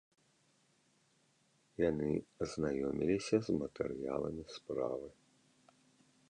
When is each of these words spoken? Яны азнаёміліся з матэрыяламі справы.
Яны 1.89 2.07
азнаёміліся 2.45 3.35
з 3.49 3.59
матэрыяламі 3.61 4.43
справы. 4.57 5.07